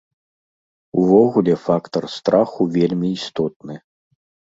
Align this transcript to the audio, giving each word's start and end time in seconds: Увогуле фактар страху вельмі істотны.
Увогуле 1.01 1.53
фактар 1.65 2.03
страху 2.15 2.61
вельмі 2.79 3.07
істотны. 3.19 3.75